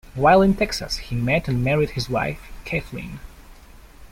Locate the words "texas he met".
0.55-1.47